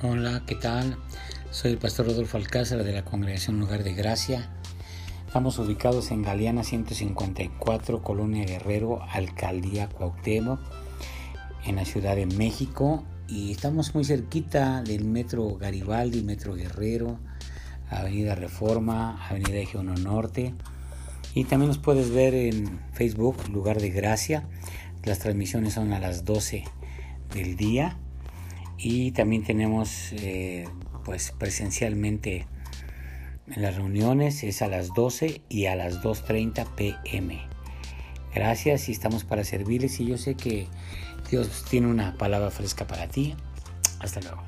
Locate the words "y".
13.26-13.50, 21.34-21.42, 28.78-29.12, 35.48-35.66, 38.88-38.92, 40.00-40.06